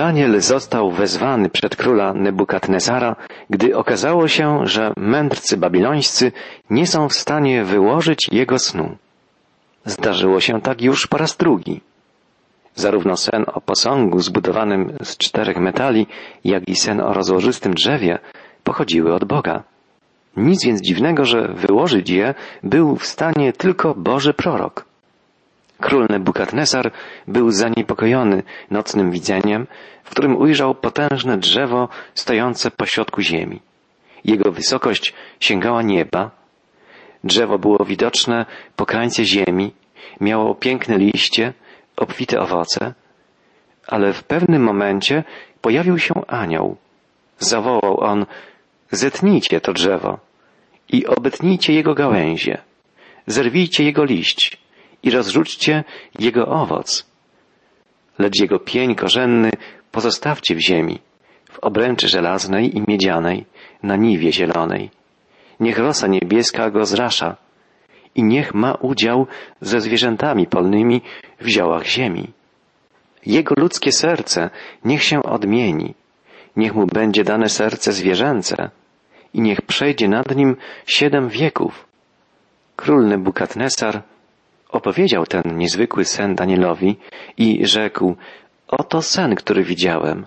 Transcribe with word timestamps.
Daniel 0.00 0.40
został 0.40 0.90
wezwany 0.90 1.48
przed 1.48 1.76
króla 1.76 2.14
Nebukadnezara, 2.14 3.16
gdy 3.50 3.76
okazało 3.76 4.28
się, 4.28 4.66
że 4.66 4.92
mędrcy 4.96 5.56
babilońscy 5.56 6.32
nie 6.70 6.86
są 6.86 7.08
w 7.08 7.12
stanie 7.12 7.64
wyłożyć 7.64 8.28
jego 8.32 8.58
snu. 8.58 8.96
Zdarzyło 9.84 10.40
się 10.40 10.60
tak 10.60 10.82
już 10.82 11.06
po 11.06 11.18
raz 11.18 11.36
drugi. 11.36 11.80
Zarówno 12.74 13.16
sen 13.16 13.44
o 13.54 13.60
posągu 13.60 14.20
zbudowanym 14.20 14.92
z 15.02 15.16
czterech 15.16 15.56
metali, 15.56 16.06
jak 16.44 16.68
i 16.68 16.76
sen 16.76 17.00
o 17.00 17.12
rozłożystym 17.12 17.74
drzewie 17.74 18.18
pochodziły 18.64 19.14
od 19.14 19.24
Boga. 19.24 19.62
Nic 20.36 20.64
więc 20.64 20.80
dziwnego, 20.80 21.24
że 21.24 21.48
wyłożyć 21.48 22.10
je 22.10 22.34
był 22.62 22.96
w 22.96 23.06
stanie 23.06 23.52
tylko 23.52 23.94
Boży 23.94 24.34
prorok. 24.34 24.89
Król 25.80 26.06
Nebukadnesar 26.10 26.92
był 27.26 27.50
zaniepokojony 27.50 28.42
nocnym 28.70 29.10
widzeniem, 29.10 29.66
w 30.04 30.10
którym 30.10 30.36
ujrzał 30.36 30.74
potężne 30.74 31.38
drzewo 31.38 31.88
stojące 32.14 32.70
pośrodku 32.70 33.20
ziemi. 33.20 33.60
Jego 34.24 34.52
wysokość 34.52 35.14
sięgała 35.40 35.82
nieba. 35.82 36.30
Drzewo 37.24 37.58
było 37.58 37.84
widoczne 37.84 38.46
po 38.76 38.86
krańce 38.86 39.24
ziemi, 39.24 39.72
miało 40.20 40.54
piękne 40.54 40.98
liście, 40.98 41.52
obfite 41.96 42.40
owoce, 42.40 42.94
ale 43.86 44.12
w 44.12 44.24
pewnym 44.24 44.62
momencie 44.62 45.24
pojawił 45.60 45.98
się 45.98 46.26
anioł. 46.26 46.76
Zawołał 47.38 48.00
on, 48.00 48.26
zetnijcie 48.90 49.60
to 49.60 49.72
drzewo 49.72 50.18
i 50.88 51.06
obetnijcie 51.06 51.72
jego 51.72 51.94
gałęzie, 51.94 52.58
zerwijcie 53.26 53.84
jego 53.84 54.04
liść 54.04 54.59
i 55.02 55.10
rozrzućcie 55.10 55.84
jego 56.18 56.46
owoc. 56.46 57.06
Lecz 58.18 58.40
jego 58.40 58.58
pień 58.58 58.94
korzenny 58.94 59.50
pozostawcie 59.92 60.54
w 60.54 60.60
ziemi, 60.60 60.98
w 61.52 61.58
obręczy 61.58 62.08
żelaznej 62.08 62.76
i 62.76 62.82
miedzianej, 62.88 63.46
na 63.82 63.96
niwie 63.96 64.32
zielonej. 64.32 64.90
Niech 65.60 65.78
rosa 65.78 66.06
niebieska 66.06 66.70
go 66.70 66.84
zrasza 66.84 67.36
i 68.14 68.22
niech 68.22 68.54
ma 68.54 68.74
udział 68.74 69.26
ze 69.60 69.80
zwierzętami 69.80 70.46
polnymi 70.46 71.02
w 71.40 71.46
ziołach 71.48 71.86
ziemi. 71.86 72.32
Jego 73.26 73.54
ludzkie 73.58 73.92
serce 73.92 74.50
niech 74.84 75.02
się 75.02 75.22
odmieni, 75.22 75.94
niech 76.56 76.74
mu 76.74 76.86
będzie 76.86 77.24
dane 77.24 77.48
serce 77.48 77.92
zwierzęce 77.92 78.70
i 79.34 79.40
niech 79.40 79.62
przejdzie 79.62 80.08
nad 80.08 80.36
nim 80.36 80.56
siedem 80.86 81.28
wieków. 81.28 81.86
Król 82.76 83.08
Nebukadnesar 83.08 84.02
opowiedział 84.72 85.26
ten 85.26 85.42
niezwykły 85.56 86.04
sen 86.04 86.34
Danielowi 86.34 86.96
i 87.36 87.66
rzekł, 87.66 88.16
oto 88.68 89.02
sen, 89.02 89.34
który 89.34 89.64
widziałem, 89.64 90.26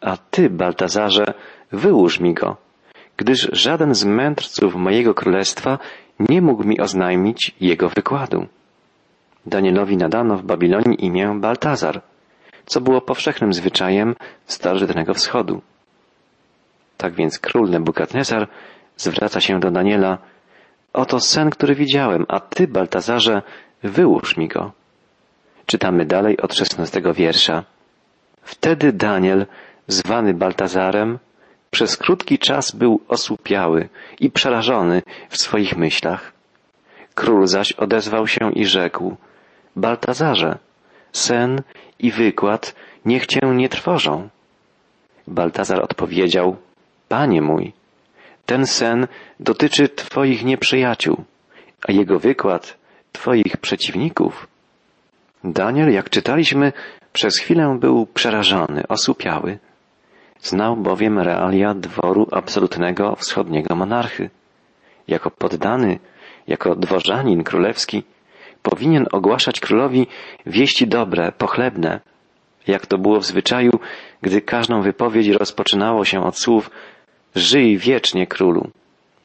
a 0.00 0.16
ty, 0.16 0.50
Baltazarze, 0.50 1.24
wyłóż 1.72 2.20
mi 2.20 2.34
go, 2.34 2.56
gdyż 3.16 3.48
żaden 3.52 3.94
z 3.94 4.04
mędrców 4.04 4.74
mojego 4.74 5.14
królestwa 5.14 5.78
nie 6.18 6.42
mógł 6.42 6.64
mi 6.64 6.80
oznajmić 6.80 7.54
jego 7.60 7.88
wykładu. 7.88 8.46
Danielowi 9.46 9.96
nadano 9.96 10.36
w 10.36 10.42
Babilonii 10.42 11.04
imię 11.06 11.38
Baltazar, 11.40 12.02
co 12.66 12.80
było 12.80 13.00
powszechnym 13.00 13.52
zwyczajem 13.52 14.14
starożytnego 14.46 15.14
wschodu. 15.14 15.62
Tak 16.96 17.14
więc 17.14 17.38
król 17.38 17.70
Nebukadnezar 17.70 18.48
zwraca 18.96 19.40
się 19.40 19.60
do 19.60 19.70
Daniela, 19.70 20.18
oto 20.92 21.20
sen, 21.20 21.50
który 21.50 21.74
widziałem, 21.74 22.26
a 22.28 22.40
ty, 22.40 22.68
Baltazarze, 22.68 23.42
wyłóż 23.84 24.36
mi 24.36 24.48
go. 24.48 24.72
Czytamy 25.66 26.04
dalej 26.04 26.36
od 26.40 26.54
szesnastego 26.54 27.14
wiersza. 27.14 27.64
Wtedy 28.42 28.92
Daniel, 28.92 29.46
zwany 29.88 30.34
Baltazarem, 30.34 31.18
przez 31.70 31.96
krótki 31.96 32.38
czas 32.38 32.70
był 32.70 33.00
osłupiały 33.08 33.88
i 34.20 34.30
przerażony 34.30 35.02
w 35.28 35.36
swoich 35.36 35.76
myślach. 35.76 36.32
Król 37.14 37.46
zaś 37.46 37.72
odezwał 37.72 38.26
się 38.26 38.52
i 38.52 38.64
rzekł, 38.66 39.16
Baltazarze, 39.76 40.58
sen 41.12 41.62
i 41.98 42.10
wykład 42.10 42.74
niech 43.04 43.26
cię 43.26 43.40
nie 43.54 43.68
trwożą. 43.68 44.28
Baltazar 45.26 45.82
odpowiedział, 45.82 46.56
Panie 47.08 47.42
mój, 47.42 47.72
ten 48.46 48.66
sen 48.66 49.06
dotyczy 49.40 49.88
Twoich 49.88 50.44
nieprzyjaciół, 50.44 51.24
a 51.88 51.92
jego 51.92 52.18
wykład 52.18 52.76
Twoich 53.14 53.56
przeciwników. 53.56 54.48
Daniel, 55.44 55.92
jak 55.92 56.10
czytaliśmy, 56.10 56.72
przez 57.12 57.38
chwilę 57.38 57.76
był 57.80 58.06
przerażony, 58.06 58.82
osłupiały. 58.88 59.58
Znał 60.40 60.76
bowiem 60.76 61.18
realia 61.18 61.74
dworu 61.74 62.28
absolutnego 62.32 63.16
wschodniego 63.16 63.76
monarchy. 63.76 64.30
Jako 65.08 65.30
poddany, 65.30 65.98
jako 66.46 66.76
dworzanin 66.76 67.44
królewski, 67.44 68.02
powinien 68.62 69.06
ogłaszać 69.12 69.60
królowi 69.60 70.06
wieści 70.46 70.86
dobre, 70.86 71.32
pochlebne, 71.32 72.00
jak 72.66 72.86
to 72.86 72.98
było 72.98 73.20
w 73.20 73.26
zwyczaju, 73.26 73.72
gdy 74.22 74.40
każdą 74.40 74.82
wypowiedź 74.82 75.28
rozpoczynało 75.28 76.04
się 76.04 76.24
od 76.24 76.38
słów 76.38 76.70
Żyj 77.34 77.78
wiecznie 77.78 78.26
królu, 78.26 78.70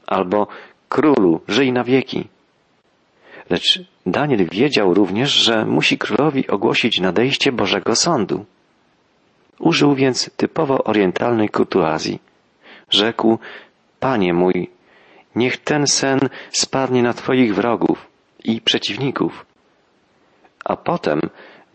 albo 0.08 0.48
Królu, 0.90 1.42
żyj 1.48 1.72
na 1.72 1.84
wieki. 1.84 2.28
Lecz 3.50 3.82
Daniel 4.06 4.50
wiedział 4.52 4.94
również, 4.94 5.32
że 5.32 5.66
musi 5.66 5.98
królowi 5.98 6.48
ogłosić 6.48 7.00
nadejście 7.00 7.52
Bożego 7.52 7.96
Sądu. 7.96 8.46
Użył 9.60 9.96
więc 9.96 10.32
typowo 10.38 10.84
orientalnej 10.84 11.50
kurtuazji. 11.50 12.20
Rzekł, 12.90 13.40
Panie 14.00 14.34
mój, 14.34 14.70
niech 15.36 15.58
ten 15.58 15.88
sen 15.88 16.20
spadnie 16.52 17.04
na 17.04 17.14
Twoich 17.14 17.56
wrogów 17.56 18.08
i 18.44 18.62
przeciwników. 18.62 19.46
A 20.66 20.76
potem 20.76 21.22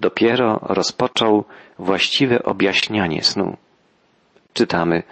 dopiero 0.00 0.60
rozpoczął 0.62 1.44
właściwe 1.78 2.42
objaśnianie 2.42 3.22
snu. 3.22 3.56
Czytamy, 4.52 5.02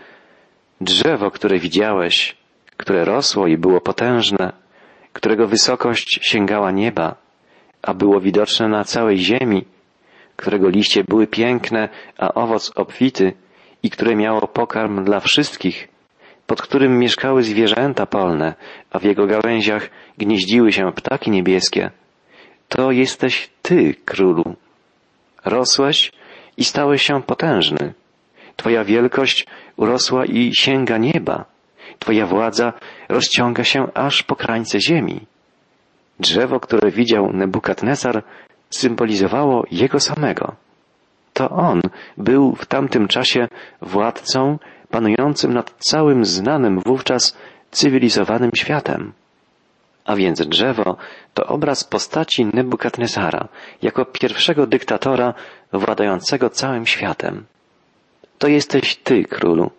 drzewo, 0.80 1.30
które 1.30 1.58
widziałeś, 1.58 2.36
które 2.76 3.04
rosło 3.04 3.46
i 3.46 3.58
było 3.58 3.80
potężne, 3.80 4.52
którego 5.12 5.46
wysokość 5.46 6.18
sięgała 6.22 6.70
nieba, 6.70 7.14
a 7.82 7.94
było 7.94 8.20
widoczne 8.20 8.68
na 8.68 8.84
całej 8.84 9.18
ziemi, 9.18 9.64
którego 10.36 10.68
liście 10.68 11.04
były 11.04 11.26
piękne, 11.26 11.88
a 12.18 12.34
owoc 12.34 12.72
obfity 12.74 13.32
i 13.82 13.90
które 13.90 14.16
miało 14.16 14.48
pokarm 14.48 15.04
dla 15.04 15.20
wszystkich, 15.20 15.88
pod 16.46 16.62
którym 16.62 16.98
mieszkały 16.98 17.42
zwierzęta 17.42 18.06
polne, 18.06 18.54
a 18.90 18.98
w 18.98 19.04
jego 19.04 19.26
gałęziach 19.26 19.90
gnieździły 20.18 20.72
się 20.72 20.92
ptaki 20.92 21.30
niebieskie, 21.30 21.90
to 22.68 22.90
jesteś 22.90 23.50
Ty, 23.62 23.94
królu. 24.04 24.56
Rosłeś 25.44 26.12
i 26.56 26.64
stałeś 26.64 27.02
się 27.02 27.22
potężny. 27.22 27.94
Twoja 28.56 28.84
wielkość 28.84 29.46
urosła 29.76 30.24
i 30.24 30.54
sięga 30.54 30.98
nieba. 30.98 31.51
Twoja 31.98 32.26
władza 32.26 32.72
rozciąga 33.08 33.64
się 33.64 33.86
aż 33.94 34.22
po 34.22 34.36
krańce 34.36 34.80
ziemi. 34.80 35.26
Drzewo, 36.20 36.60
które 36.60 36.90
widział 36.90 37.32
Nebukadnesar, 37.32 38.22
symbolizowało 38.70 39.64
jego 39.70 40.00
samego. 40.00 40.54
To 41.32 41.50
on 41.50 41.80
był 42.18 42.54
w 42.54 42.66
tamtym 42.66 43.08
czasie 43.08 43.48
władcą 43.82 44.58
panującym 44.90 45.54
nad 45.54 45.74
całym 45.78 46.24
znanym 46.24 46.80
wówczas 46.80 47.36
cywilizowanym 47.70 48.50
światem. 48.56 49.12
A 50.04 50.16
więc 50.16 50.46
drzewo 50.46 50.96
to 51.34 51.46
obraz 51.46 51.84
postaci 51.84 52.46
Nebukadnesara 52.46 53.48
jako 53.82 54.04
pierwszego 54.04 54.66
dyktatora 54.66 55.34
władającego 55.72 56.50
całym 56.50 56.86
światem. 56.86 57.44
To 58.38 58.48
jesteś 58.48 58.96
Ty, 58.96 59.24
królu. 59.24 59.70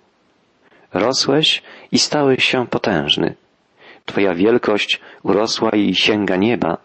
Rosłeś 0.94 1.62
i 1.92 2.00
stałeś 2.00 2.46
się 2.46 2.68
potężny. 2.68 3.36
Twoja 4.06 4.34
wielkość 4.34 5.02
urosła 5.24 5.70
i 5.70 5.96
sięga 5.96 6.36
nieba. 6.36 6.78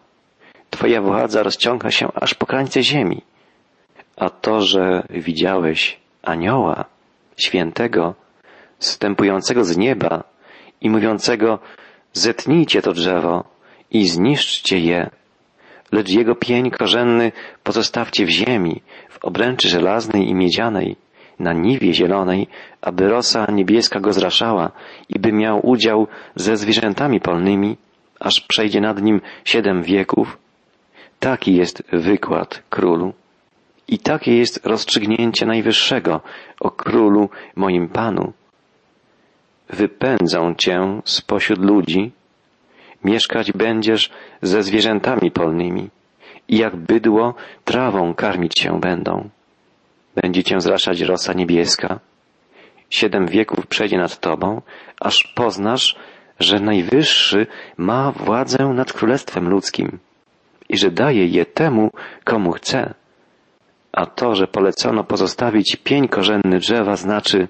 Twoja 0.70 1.02
władza 1.02 1.42
rozciąga 1.42 1.90
się 1.90 2.08
aż 2.14 2.34
po 2.34 2.46
krańce 2.46 2.82
ziemi. 2.82 3.22
A 4.16 4.30
to, 4.30 4.60
że 4.60 5.02
widziałeś 5.10 6.00
anioła, 6.22 6.84
świętego, 7.36 8.14
wstępującego 8.78 9.64
z 9.64 9.76
nieba 9.76 10.24
i 10.80 10.90
mówiącego 10.90 11.58
zetnijcie 12.12 12.82
to 12.82 12.92
drzewo 12.92 13.44
i 13.90 14.08
zniszczcie 14.08 14.78
je, 14.78 15.10
lecz 15.92 16.08
jego 16.08 16.34
pień 16.34 16.70
korzenny 16.70 17.32
pozostawcie 17.62 18.26
w 18.26 18.28
ziemi, 18.28 18.82
w 19.08 19.24
obręczy 19.24 19.68
żelaznej 19.68 20.28
i 20.28 20.34
miedzianej, 20.34 20.96
na 21.38 21.52
niwie 21.52 21.94
zielonej, 21.94 22.46
aby 22.80 23.08
rosa 23.08 23.46
niebieska 23.52 24.00
go 24.00 24.12
zraszała 24.12 24.70
i 25.08 25.18
by 25.18 25.32
miał 25.32 25.66
udział 25.66 26.06
ze 26.34 26.56
zwierzętami 26.56 27.20
polnymi, 27.20 27.76
aż 28.20 28.40
przejdzie 28.40 28.80
nad 28.80 29.02
nim 29.02 29.20
siedem 29.44 29.82
wieków. 29.82 30.38
Taki 31.20 31.54
jest 31.56 31.82
wykład 31.92 32.62
królu. 32.70 33.12
I 33.88 33.98
takie 33.98 34.36
jest 34.36 34.66
rozstrzygnięcie 34.66 35.46
Najwyższego 35.46 36.20
o 36.60 36.70
Królu 36.70 37.28
moim 37.56 37.88
Panu. 37.88 38.32
Wypędzą 39.70 40.54
Cię 40.54 41.00
spośród 41.04 41.58
ludzi, 41.58 42.12
mieszkać 43.04 43.52
będziesz 43.52 44.10
ze 44.42 44.62
zwierzętami 44.62 45.30
polnymi 45.30 45.88
i 46.48 46.58
jak 46.58 46.76
bydło 46.76 47.34
trawą 47.64 48.14
karmić 48.14 48.60
się 48.60 48.80
będą. 48.80 49.28
Będzie 50.22 50.44
Cię 50.44 50.60
zraszać 50.60 51.00
rosa 51.00 51.32
niebieska. 51.32 52.00
Siedem 52.90 53.26
wieków 53.26 53.66
przejdzie 53.66 53.98
nad 53.98 54.20
Tobą, 54.20 54.62
aż 55.00 55.32
poznasz, 55.34 55.96
że 56.40 56.60
Najwyższy 56.60 57.46
ma 57.76 58.12
władzę 58.12 58.58
nad 58.64 58.92
królestwem 58.92 59.48
ludzkim 59.48 59.98
i 60.68 60.78
że 60.78 60.90
daje 60.90 61.26
je 61.26 61.46
temu, 61.46 61.90
komu 62.24 62.52
chce. 62.52 62.94
A 63.92 64.06
to, 64.06 64.34
że 64.34 64.46
polecono 64.46 65.04
pozostawić 65.04 65.76
pień 65.76 66.08
korzenny 66.08 66.58
drzewa, 66.58 66.96
znaczy 66.96 67.48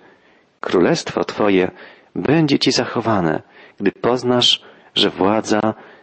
królestwo 0.60 1.24
Twoje 1.24 1.70
będzie 2.16 2.58
Ci 2.58 2.72
zachowane, 2.72 3.42
gdy 3.80 3.92
poznasz, 3.92 4.62
że 4.94 5.10
władza 5.10 5.60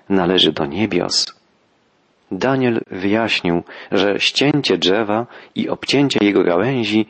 należy 0.09 0.51
do 0.51 0.65
niebios. 0.65 1.34
Daniel 2.31 2.81
wyjaśnił, 2.91 3.63
że 3.91 4.19
ścięcie 4.19 4.77
drzewa 4.77 5.25
i 5.55 5.69
obcięcie 5.69 6.19
jego 6.21 6.43
gałęzi 6.43 7.05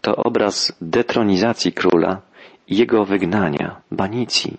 to 0.00 0.16
obraz 0.16 0.76
detronizacji 0.80 1.72
króla 1.72 2.20
i 2.68 2.76
jego 2.76 3.04
wygnania, 3.04 3.80
banicji. 3.90 4.56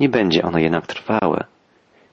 Nie 0.00 0.08
będzie 0.08 0.42
ono 0.42 0.58
jednak 0.58 0.86
trwałe. 0.86 1.44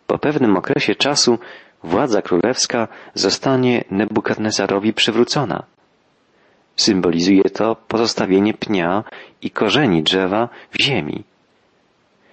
Po 0.08 0.18
pewnym 0.18 0.58
okresie 0.58 0.96
czasu 0.96 1.40
władza 1.84 2.22
królewska 2.22 2.88
zostanie 3.14 3.84
Nebukadnezarowi 3.92 4.94
przywrócona. 4.94 5.64
Symbolizuje 6.76 7.44
to 7.44 7.76
pozostawienie 7.76 8.54
pnia 8.54 9.04
i 9.42 9.52
korzeni 9.52 10.04
drzewa 10.04 10.50
w 10.72 10.82
ziemi. 10.82 11.24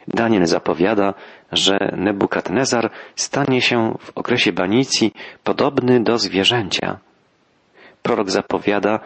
Daniel 0.09 0.47
zapowiada, 0.47 1.15
że 1.57 1.79
Nebukadnezar 1.97 2.91
stanie 3.17 3.61
się 3.61 3.95
w 4.01 4.19
okresie 4.19 4.53
banicji 4.53 5.15
podobny 5.45 6.03
do 6.03 6.19
zwierzęcia. 6.19 6.99
Prorok 8.03 8.31
zapowiada, 8.31 9.01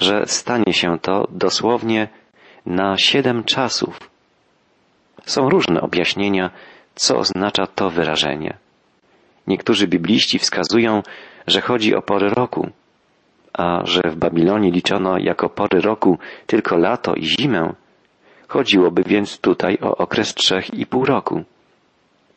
że 0.00 0.22
stanie 0.26 0.72
się 0.72 0.98
to 0.98 1.26
dosłownie 1.30 2.08
na 2.66 2.98
siedem 2.98 3.44
czasów. 3.44 4.10
Są 5.24 5.50
różne 5.50 5.80
objaśnienia, 5.80 6.50
co 6.94 7.18
oznacza 7.18 7.66
to 7.66 7.90
wyrażenie. 7.90 8.56
Niektórzy 9.46 9.86
bibliści 9.86 10.38
wskazują, 10.38 11.02
że 11.46 11.60
chodzi 11.60 11.94
o 11.94 12.02
pory 12.02 12.30
roku, 12.30 12.70
a 13.52 13.80
że 13.84 14.00
w 14.10 14.16
Babilonie 14.16 14.70
liczono 14.70 15.18
jako 15.18 15.48
pory 15.48 15.80
roku 15.80 16.18
tylko 16.46 16.76
lato 16.76 17.14
i 17.14 17.24
zimę, 17.24 17.72
chodziłoby 18.48 19.02
więc 19.06 19.38
tutaj 19.38 19.78
o 19.82 19.96
okres 19.96 20.34
trzech 20.34 20.74
i 20.74 20.86
pół 20.86 21.04
roku. 21.04 21.44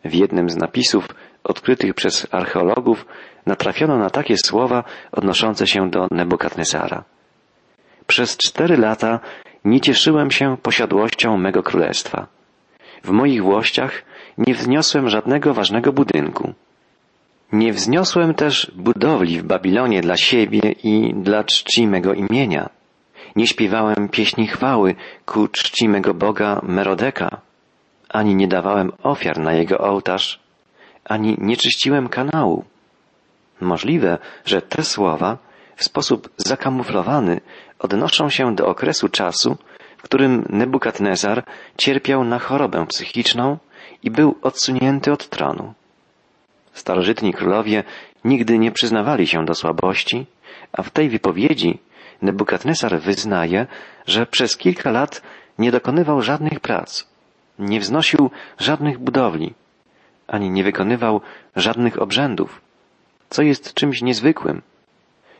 W 0.05 0.13
jednym 0.13 0.49
z 0.49 0.55
napisów 0.55 1.07
odkrytych 1.43 1.93
przez 1.93 2.27
archeologów 2.31 3.05
natrafiono 3.45 3.97
na 3.97 4.09
takie 4.09 4.35
słowa 4.37 4.83
odnoszące 5.11 5.67
się 5.67 5.89
do 5.89 6.07
Nebukadnesara. 6.11 7.03
Przez 8.07 8.37
cztery 8.37 8.77
lata 8.77 9.19
nie 9.65 9.81
cieszyłem 9.81 10.31
się 10.31 10.57
posiadłością 10.61 11.37
mego 11.37 11.63
królestwa. 11.63 12.27
W 13.03 13.09
moich 13.09 13.43
włościach 13.43 14.03
nie 14.37 14.53
wzniosłem 14.53 15.09
żadnego 15.09 15.53
ważnego 15.53 15.93
budynku. 15.93 16.53
Nie 17.51 17.73
wzniosłem 17.73 18.33
też 18.33 18.71
budowli 18.75 19.39
w 19.39 19.43
Babilonie 19.43 20.01
dla 20.01 20.17
siebie 20.17 20.71
i 20.83 21.13
dla 21.13 21.43
czci 21.43 21.87
mego 21.87 22.13
imienia. 22.13 22.69
Nie 23.35 23.47
śpiewałem 23.47 24.09
pieśni 24.09 24.47
chwały 24.47 24.95
ku 25.25 25.47
czci 25.47 25.89
mego 25.89 26.13
Boga 26.13 26.61
Merodeka, 26.63 27.41
ani 28.09 28.35
nie 28.35 28.47
dawałem 28.47 28.91
ofiar 29.03 29.39
na 29.39 29.53
jego 29.53 29.77
ołtarz, 29.77 30.39
ani 31.05 31.37
nie 31.39 31.57
czyściłem 31.57 32.09
kanału. 32.09 32.65
Możliwe, 33.61 34.17
że 34.45 34.61
te 34.61 34.83
słowa 34.83 35.37
w 35.75 35.83
sposób 35.83 36.29
zakamuflowany 36.37 37.41
odnoszą 37.79 38.29
się 38.29 38.55
do 38.55 38.67
okresu 38.67 39.09
czasu, 39.09 39.57
w 39.97 40.01
którym 40.01 40.45
Nebukadnezar 40.49 41.43
cierpiał 41.77 42.23
na 42.23 42.39
chorobę 42.39 42.85
psychiczną 42.87 43.57
i 44.03 44.11
był 44.11 44.35
odsunięty 44.41 45.11
od 45.11 45.29
tronu. 45.29 45.73
Starożytni 46.73 47.33
królowie 47.33 47.83
nigdy 48.23 48.59
nie 48.59 48.71
przyznawali 48.71 49.27
się 49.27 49.45
do 49.45 49.55
słabości, 49.55 50.25
a 50.71 50.83
w 50.83 50.89
tej 50.89 51.09
wypowiedzi 51.09 51.79
Nebukadnesar 52.21 52.99
wyznaje, 52.99 53.67
że 54.07 54.25
przez 54.25 54.57
kilka 54.57 54.91
lat 54.91 55.21
nie 55.57 55.71
dokonywał 55.71 56.21
żadnych 56.21 56.59
prac, 56.59 57.05
nie 57.59 57.79
wznosił 57.79 58.29
żadnych 58.57 58.99
budowli, 58.99 59.53
ani 60.27 60.49
nie 60.49 60.63
wykonywał 60.63 61.21
żadnych 61.55 62.01
obrzędów, 62.01 62.61
co 63.29 63.41
jest 63.41 63.73
czymś 63.73 64.01
niezwykłym, 64.01 64.61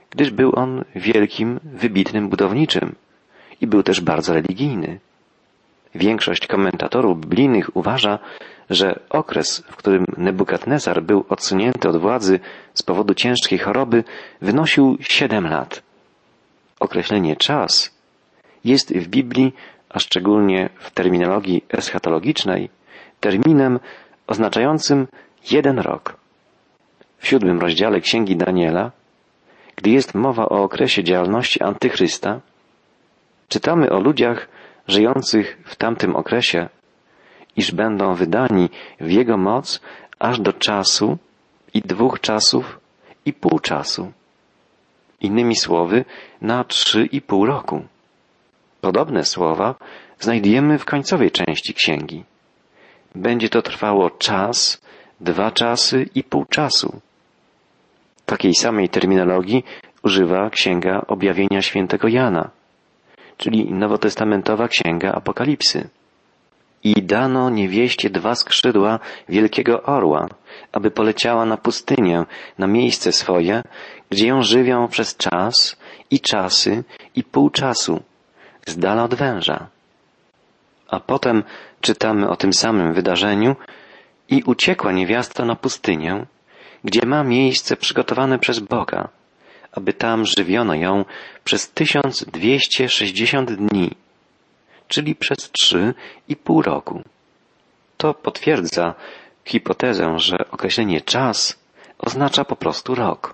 gdyż 0.10 0.32
był 0.32 0.52
on 0.56 0.84
wielkim, 0.96 1.60
wybitnym 1.64 2.30
budowniczym 2.30 2.96
i 3.62 3.68
był 3.68 3.84
też 3.84 4.02
bardzo 4.02 4.34
religijny. 4.34 5.00
Większość 5.96 6.48
komentatorów 6.48 7.20
biblijnych 7.20 7.78
uważa, 7.78 8.20
że 8.70 9.00
okres, 9.10 9.64
w 9.68 9.76
którym 9.76 10.06
Nebukadnezar 10.18 11.04
był 11.04 11.26
odsunięty 11.30 11.90
od 11.90 11.98
władzy 11.98 12.40
z 12.74 12.84
powodu 12.84 13.14
ciężkiej 13.14 13.60
choroby, 13.60 14.04
wynosił 14.42 14.98
siedem 15.02 15.48
lat. 15.48 15.82
Określenie 16.80 17.36
czas 17.36 17.98
jest 18.66 18.94
w 18.94 19.08
Biblii, 19.08 19.54
a 19.90 20.00
szczególnie 20.00 20.70
w 20.80 20.92
terminologii 20.92 21.66
eschatologicznej, 21.70 22.70
terminem 23.20 23.80
oznaczającym 24.28 25.08
jeden 25.52 25.80
rok. 25.80 26.18
W 27.18 27.28
siódmym 27.28 27.60
rozdziale 27.60 28.02
Księgi 28.02 28.36
Daniela, 28.36 28.92
gdy 29.76 29.90
jest 29.90 30.16
mowa 30.16 30.46
o 30.46 30.64
okresie 30.64 31.04
działalności 31.04 31.64
Antychrysta, 31.64 32.40
czytamy 33.50 33.90
o 33.90 34.00
ludziach 34.00 34.48
żyjących 34.88 35.58
w 35.66 35.76
tamtym 35.76 36.16
okresie, 36.16 36.70
iż 37.56 37.72
będą 37.72 38.14
wydani 38.14 38.70
w 39.00 39.12
Jego 39.12 39.38
moc 39.38 39.82
aż 40.20 40.40
do 40.40 40.54
czasu 40.54 41.18
i 41.74 41.82
dwóch 41.82 42.20
czasów 42.20 42.80
i 43.26 43.34
pół 43.34 43.60
czasu. 43.60 44.12
Innymi 45.22 45.56
słowy, 45.56 46.06
na 46.42 46.64
trzy 46.64 47.06
i 47.06 47.22
pół 47.22 47.46
roku. 47.46 47.86
Podobne 48.88 49.26
słowa 49.26 49.76
znajdujemy 50.20 50.80
w 50.80 50.86
końcowej 50.86 51.32
części 51.32 51.74
księgi. 51.74 52.24
Będzie 53.16 53.50
to 53.50 53.62
trwało 53.62 54.10
czas, 54.10 54.82
dwa 55.20 55.52
czasy 55.52 56.06
i 56.16 56.24
pół 56.24 56.46
czasu. 56.46 57.02
Takiej 58.26 58.54
samej 58.54 58.90
terminologii 58.90 59.64
używa 60.04 60.50
Księga 60.50 61.02
Objawienia 61.08 61.62
Świętego 61.62 62.08
Jana, 62.08 62.50
czyli 63.38 63.74
nowotestamentowa 63.74 64.68
Księga 64.68 65.12
Apokalipsy. 65.12 65.90
I 66.84 66.94
dano 67.04 67.50
niewieście 67.50 68.10
dwa 68.10 68.36
skrzydła 68.36 69.00
wielkiego 69.30 69.84
orła, 69.84 70.28
aby 70.72 70.92
poleciała 70.92 71.46
na 71.46 71.58
pustynię, 71.58 72.26
na 72.58 72.68
miejsce 72.68 73.12
swoje, 73.12 73.64
gdzie 74.10 74.28
ją 74.28 74.42
żywią 74.42 74.88
przez 74.88 75.18
czas 75.18 75.78
i 76.12 76.20
czasy 76.20 76.84
i 77.16 77.24
pół 77.24 77.50
czasu, 77.50 78.04
z 78.68 78.78
dala 78.78 79.04
od 79.04 79.16
węża. 79.16 79.68
A 80.88 81.00
potem 81.00 81.44
czytamy 81.82 82.30
o 82.30 82.36
tym 82.36 82.54
samym 82.54 82.94
wydarzeniu 82.94 83.56
i 84.30 84.44
uciekła 84.44 84.92
niewiasta 84.92 85.46
na 85.46 85.56
pustynię, 85.56 86.26
gdzie 86.84 87.06
ma 87.06 87.24
miejsce 87.24 87.78
przygotowane 87.78 88.40
przez 88.40 88.60
Boga, 88.60 89.10
aby 89.72 89.94
tam 89.94 90.26
żywiono 90.26 90.76
ją 90.76 91.06
przez 91.44 91.72
tysiąc 91.72 92.26
dwieście 92.26 92.90
sześćdziesiąt 92.90 93.52
dni 93.52 93.96
czyli 94.88 95.16
przez 95.16 95.52
trzy 95.52 95.94
i 96.28 96.36
pół 96.36 96.62
roku. 96.62 97.02
To 97.98 98.14
potwierdza 98.14 98.94
hipotezę, 99.46 100.20
że 100.20 100.38
określenie 100.52 101.02
czas 101.02 101.60
oznacza 101.98 102.46
po 102.46 102.56
prostu 102.56 102.96
rok. 102.96 103.34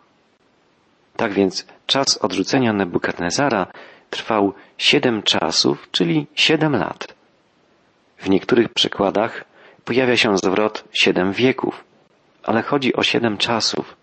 Tak 1.15 1.33
więc 1.33 1.65
czas 1.85 2.17
odrzucenia 2.17 2.73
Nebukadnezara 2.73 3.67
trwał 4.13 4.53
siedem 4.77 5.23
czasów, 5.23 5.87
czyli 5.91 6.27
siedem 6.35 6.75
lat. 6.75 7.15
W 8.17 8.29
niektórych 8.29 8.69
przykładach 8.69 9.45
pojawia 9.85 10.17
się 10.17 10.37
zwrot 10.37 10.83
siedem 10.91 11.31
wieków, 11.33 11.83
ale 12.43 12.61
chodzi 12.61 12.95
o 12.95 13.03
siedem 13.03 13.37
czasów, 13.37 13.95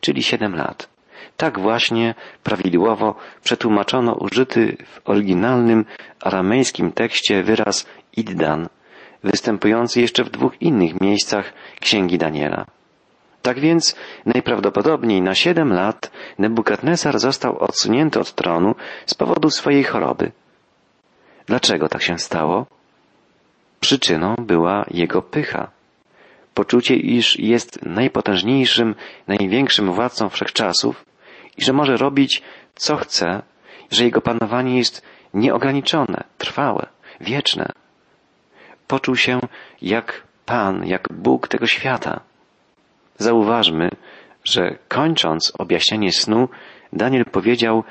czyli 0.00 0.22
siedem 0.22 0.54
lat. 0.54 0.88
Tak 1.36 1.58
właśnie 1.60 2.14
prawidłowo 2.42 3.14
przetłumaczono 3.42 4.14
użyty 4.14 4.76
w 4.86 5.10
oryginalnym 5.10 5.84
aramejskim 6.20 6.92
tekście 6.92 7.42
wyraz 7.42 7.86
iddan, 8.16 8.68
występujący 9.24 10.00
jeszcze 10.00 10.24
w 10.24 10.30
dwóch 10.30 10.62
innych 10.62 11.00
miejscach 11.00 11.52
Księgi 11.80 12.18
Daniela. 12.18 12.75
Tak 13.46 13.60
więc 13.60 13.96
najprawdopodobniej 14.24 15.22
na 15.22 15.34
siedem 15.34 15.72
lat 15.72 16.10
Nebukadnesar 16.38 17.18
został 17.18 17.58
odsunięty 17.58 18.20
od 18.20 18.32
tronu 18.34 18.74
z 19.06 19.14
powodu 19.14 19.50
swojej 19.50 19.84
choroby. 19.84 20.32
Dlaczego 21.46 21.88
tak 21.88 22.02
się 22.02 22.18
stało? 22.18 22.66
Przyczyną 23.80 24.34
była 24.38 24.84
jego 24.90 25.22
pycha. 25.22 25.70
Poczucie, 26.54 26.96
iż 26.96 27.38
jest 27.38 27.82
najpotężniejszym, 27.82 28.94
największym 29.26 29.92
władcą 29.92 30.28
wszechczasów 30.28 31.04
i 31.56 31.64
że 31.64 31.72
może 31.72 31.96
robić 31.96 32.42
co 32.74 32.96
chce, 32.96 33.42
że 33.90 34.04
jego 34.04 34.20
panowanie 34.20 34.78
jest 34.78 35.02
nieograniczone, 35.34 36.24
trwałe, 36.38 36.86
wieczne. 37.20 37.68
Poczuł 38.86 39.16
się 39.16 39.40
jak 39.82 40.22
Pan, 40.46 40.86
jak 40.86 41.08
Bóg 41.12 41.48
tego 41.48 41.66
świata. 41.66 42.20
Zauważmy, 43.18 43.88
że 44.44 44.78
kończąc 44.88 45.52
objaśnienie 45.58 46.12
snu, 46.12 46.48
Daniel 46.92 47.24
powiedział, 47.24 47.84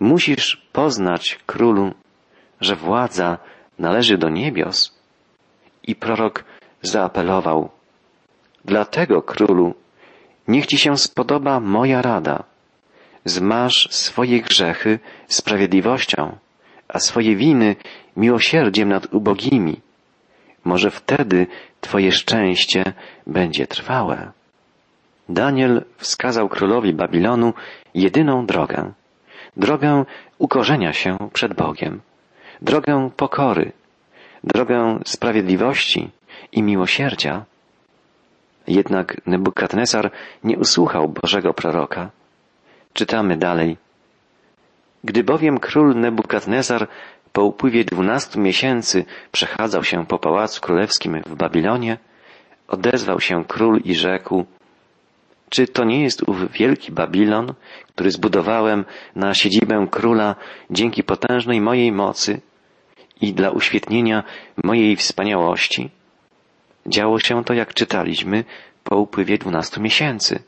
musisz 0.00 0.56
poznać, 0.72 1.38
królu, 1.46 1.94
że 2.60 2.76
władza 2.76 3.38
należy 3.78 4.18
do 4.18 4.28
niebios. 4.28 5.00
I 5.82 5.94
prorok 5.94 6.44
zaapelował, 6.82 7.70
dlatego, 8.64 9.22
królu, 9.22 9.74
niech 10.48 10.66
ci 10.66 10.78
się 10.78 10.96
spodoba 10.96 11.60
moja 11.60 12.02
rada. 12.02 12.44
Zmasz 13.24 13.88
swoje 13.90 14.40
grzechy 14.40 14.98
sprawiedliwością, 15.28 16.36
a 16.88 16.98
swoje 16.98 17.36
winy 17.36 17.76
miłosierdziem 18.16 18.88
nad 18.88 19.14
ubogimi. 19.14 19.80
Może 20.64 20.90
wtedy 20.90 21.46
Twoje 21.80 22.12
szczęście 22.12 22.92
będzie 23.26 23.66
trwałe. 23.66 24.32
Daniel 25.30 25.84
wskazał 25.96 26.48
królowi 26.48 26.94
Babilonu 26.94 27.54
jedyną 27.94 28.46
drogę. 28.46 28.92
Drogę 29.56 30.04
ukorzenia 30.38 30.92
się 30.92 31.16
przed 31.32 31.54
Bogiem. 31.54 32.00
Drogę 32.62 33.10
pokory. 33.16 33.72
Drogę 34.44 34.98
sprawiedliwości 35.04 36.10
i 36.52 36.62
miłosierdzia. 36.62 37.44
Jednak 38.66 39.26
Nebukadnesar 39.26 40.10
nie 40.44 40.58
usłuchał 40.58 41.08
Bożego 41.08 41.54
proroka. 41.54 42.10
Czytamy 42.92 43.36
dalej. 43.36 43.76
Gdy 45.04 45.24
bowiem 45.24 45.58
król 45.58 45.94
Nebukadnezar 45.94 46.88
po 47.32 47.44
upływie 47.44 47.84
dwunastu 47.84 48.40
miesięcy 48.40 49.04
przechadzał 49.32 49.84
się 49.84 50.06
po 50.06 50.18
pałacu 50.18 50.60
królewskim 50.60 51.22
w 51.26 51.34
Babilonie, 51.34 51.98
odezwał 52.68 53.20
się 53.20 53.44
król 53.44 53.80
i 53.84 53.94
rzekł, 53.94 54.44
czy 55.50 55.66
to 55.66 55.84
nie 55.84 56.02
jest 56.02 56.22
ów 56.28 56.52
wielki 56.52 56.92
Babilon, 56.92 57.54
który 57.88 58.10
zbudowałem 58.10 58.84
na 59.16 59.34
siedzibę 59.34 59.86
króla 59.90 60.36
dzięki 60.70 61.02
potężnej 61.02 61.60
mojej 61.60 61.92
mocy 61.92 62.40
i 63.20 63.32
dla 63.34 63.50
uświetnienia 63.50 64.24
mojej 64.64 64.96
wspaniałości? 64.96 65.90
Działo 66.86 67.18
się 67.18 67.44
to, 67.44 67.54
jak 67.54 67.74
czytaliśmy, 67.74 68.44
po 68.84 68.96
upływie 68.96 69.38
dwunastu 69.38 69.80
miesięcy. 69.80 70.42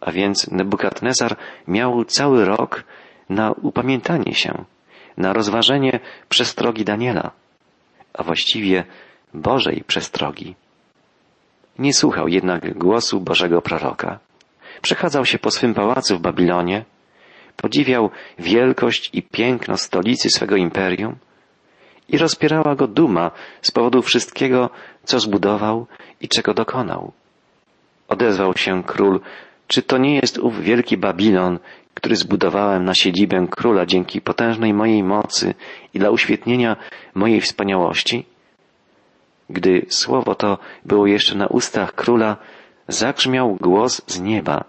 A 0.00 0.12
więc 0.12 0.50
Nebukadnezar 0.50 1.36
miał 1.68 2.04
cały 2.04 2.44
rok 2.44 2.84
na 3.28 3.52
upamiętanie 3.52 4.34
się, 4.34 4.64
na 5.16 5.32
rozważenie 5.32 6.00
przestrogi 6.28 6.84
Daniela, 6.84 7.30
a 8.14 8.22
właściwie 8.22 8.84
Bożej 9.34 9.84
przestrogi. 9.86 10.54
Nie 11.78 11.92
słuchał 11.92 12.28
jednak 12.28 12.78
głosu 12.78 13.20
Bożego 13.20 13.62
proroka. 13.62 14.18
Przechadzał 14.82 15.24
się 15.24 15.38
po 15.38 15.50
swym 15.50 15.74
pałacu 15.74 16.16
w 16.16 16.20
Babilonie, 16.20 16.84
podziwiał 17.56 18.10
wielkość 18.38 19.10
i 19.12 19.22
piękno 19.22 19.76
stolicy 19.76 20.28
swego 20.30 20.56
imperium 20.56 21.16
i 22.08 22.18
rozpierała 22.18 22.74
go 22.74 22.86
duma 22.86 23.30
z 23.62 23.70
powodu 23.70 24.02
wszystkiego, 24.02 24.70
co 25.04 25.20
zbudował 25.20 25.86
i 26.20 26.28
czego 26.28 26.54
dokonał. 26.54 27.12
Odezwał 28.08 28.56
się 28.56 28.82
król, 28.84 29.20
czy 29.66 29.82
to 29.82 29.98
nie 29.98 30.16
jest 30.16 30.38
ów 30.38 30.60
wielki 30.60 30.96
Babilon, 30.96 31.58
który 31.94 32.16
zbudowałem 32.16 32.84
na 32.84 32.94
siedzibę 32.94 33.46
króla 33.50 33.86
dzięki 33.86 34.20
potężnej 34.20 34.74
mojej 34.74 35.02
mocy 35.02 35.54
i 35.94 35.98
dla 35.98 36.10
uświetnienia 36.10 36.76
mojej 37.14 37.40
wspaniałości? 37.40 38.26
Gdy 39.50 39.86
słowo 39.88 40.34
to 40.34 40.58
było 40.84 41.06
jeszcze 41.06 41.34
na 41.34 41.46
ustach 41.46 41.94
króla, 41.94 42.36
zagrzmiał 42.88 43.56
głos 43.60 44.02
z 44.06 44.20
nieba. 44.20 44.64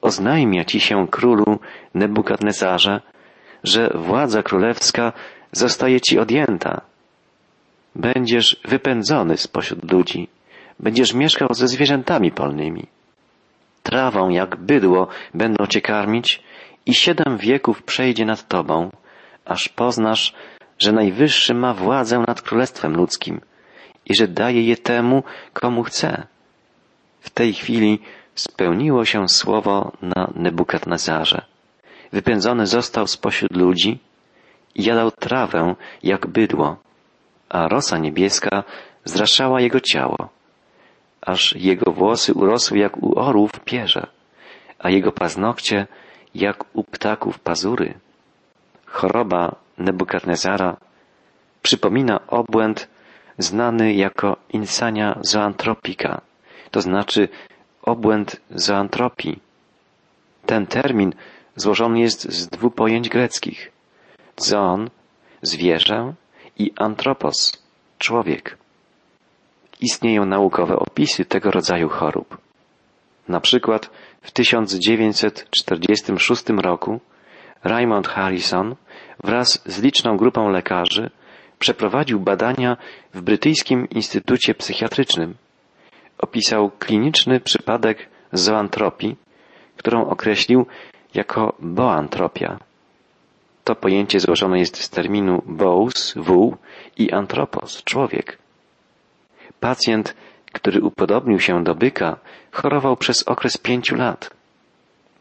Oznajmia 0.00 0.64
ci 0.64 0.80
się 0.80 1.08
królu 1.08 1.58
Nebukadnezarze, 1.94 3.00
że 3.64 3.90
władza 3.94 4.42
królewska 4.42 5.12
zostaje 5.52 6.00
ci 6.00 6.18
odjęta. 6.18 6.80
Będziesz 7.94 8.60
wypędzony 8.64 9.36
spośród 9.36 9.92
ludzi. 9.92 10.28
Będziesz 10.80 11.14
mieszkał 11.14 11.48
ze 11.54 11.68
zwierzętami 11.68 12.30
polnymi. 12.30 12.86
Trawą 13.82 14.28
jak 14.28 14.56
bydło 14.56 15.08
będą 15.34 15.66
cię 15.66 15.80
karmić 15.80 16.42
i 16.86 16.94
siedem 16.94 17.38
wieków 17.38 17.82
przejdzie 17.82 18.24
nad 18.24 18.48
tobą, 18.48 18.90
aż 19.44 19.68
poznasz, 19.68 20.34
że 20.78 20.92
Najwyższy 20.92 21.54
ma 21.54 21.74
władzę 21.74 22.24
nad 22.28 22.42
królestwem 22.42 22.96
ludzkim 22.96 23.40
i 24.08 24.14
że 24.14 24.28
daje 24.28 24.62
je 24.62 24.76
temu, 24.76 25.22
komu 25.52 25.82
chce. 25.82 26.26
W 27.20 27.30
tej 27.30 27.52
chwili 27.52 27.98
spełniło 28.34 29.04
się 29.04 29.28
słowo 29.28 29.92
na 30.02 30.32
Nebukadnezarze. 30.34 31.42
Wypędzony 32.12 32.66
został 32.66 33.06
spośród 33.06 33.56
ludzi 33.56 33.98
i 34.74 34.84
jadał 34.84 35.10
trawę 35.10 35.74
jak 36.02 36.26
bydło, 36.26 36.76
a 37.48 37.68
rosa 37.68 37.98
niebieska 37.98 38.64
zraszała 39.04 39.60
jego 39.60 39.80
ciało, 39.80 40.28
aż 41.20 41.54
jego 41.56 41.92
włosy 41.92 42.34
urosły 42.34 42.78
jak 42.78 43.02
u 43.02 43.18
orłów 43.18 43.60
pierze, 43.60 44.06
a 44.78 44.90
jego 44.90 45.12
paznokcie 45.12 45.86
jak 46.34 46.64
u 46.72 46.84
ptaków 46.84 47.38
pazury. 47.38 47.94
Choroba 48.86 49.56
Nebukadnezara 49.78 50.76
przypomina 51.62 52.26
obłęd 52.26 52.88
znany 53.38 53.94
jako 53.94 54.36
insania 54.52 55.18
zoantropika, 55.20 56.20
to 56.70 56.80
znaczy 56.80 57.28
obłęd 57.82 58.40
zoantropii. 58.50 59.38
Ten 60.46 60.66
termin 60.66 61.12
złożony 61.56 62.00
jest 62.00 62.32
z 62.32 62.48
dwóch 62.48 62.74
pojęć 62.74 63.08
greckich. 63.08 63.72
Zoon, 64.36 64.90
zwierzę 65.42 66.12
i 66.58 66.72
antropos, 66.76 67.62
człowiek. 67.98 68.58
Istnieją 69.80 70.26
naukowe 70.26 70.76
opisy 70.76 71.24
tego 71.24 71.50
rodzaju 71.50 71.88
chorób. 71.88 72.38
Na 73.28 73.40
przykład 73.40 73.90
w 74.22 74.30
1946 74.30 76.48
roku 76.48 77.00
Raymond 77.64 78.08
Harrison 78.08 78.74
wraz 79.24 79.62
z 79.66 79.82
liczną 79.82 80.16
grupą 80.16 80.48
lekarzy 80.48 81.10
przeprowadził 81.58 82.20
badania 82.20 82.76
w 83.14 83.22
Brytyjskim 83.22 83.88
Instytucie 83.90 84.54
Psychiatrycznym. 84.54 85.34
Opisał 86.18 86.70
kliniczny 86.78 87.40
przypadek 87.40 88.08
zoantropii, 88.32 89.16
którą 89.76 90.06
określił 90.06 90.66
jako 91.14 91.56
boantropia. 91.60 92.58
To 93.64 93.74
pojęcie 93.74 94.20
złożone 94.20 94.58
jest 94.58 94.76
z 94.76 94.90
terminu 94.90 95.42
bous, 95.46 96.14
wół 96.16 96.56
i 96.96 97.12
antropos, 97.12 97.84
człowiek. 97.84 98.38
Pacjent, 99.60 100.16
który 100.52 100.80
upodobnił 100.80 101.40
się 101.40 101.64
do 101.64 101.74
byka, 101.74 102.18
chorował 102.52 102.96
przez 102.96 103.22
okres 103.22 103.58
pięciu 103.58 103.96
lat. 103.96 104.30